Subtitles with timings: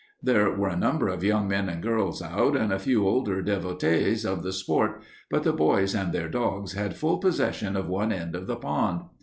[0.23, 4.25] There were a number of young men and girls out and a few older devotees
[4.25, 8.35] of the sport, but the boys and their dogs had full possession of one end
[8.35, 9.01] of the pond.